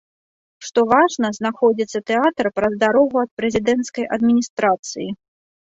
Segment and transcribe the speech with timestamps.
[0.67, 5.09] Што важна, знаходзіцца тэатр праз дарогу ад прэзідэнцкай адміністрацыі.